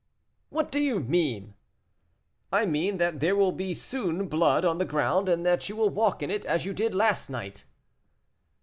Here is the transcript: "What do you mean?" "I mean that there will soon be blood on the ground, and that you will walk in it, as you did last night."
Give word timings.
"What 0.49 0.71
do 0.71 0.79
you 0.79 0.99
mean?" 0.99 1.53
"I 2.51 2.65
mean 2.65 2.97
that 2.97 3.19
there 3.19 3.35
will 3.35 3.55
soon 3.75 4.17
be 4.17 4.25
blood 4.25 4.65
on 4.65 4.79
the 4.79 4.83
ground, 4.85 5.29
and 5.29 5.45
that 5.45 5.69
you 5.69 5.75
will 5.75 5.91
walk 5.91 6.23
in 6.23 6.31
it, 6.31 6.43
as 6.43 6.65
you 6.65 6.73
did 6.73 6.95
last 6.95 7.29
night." 7.29 7.65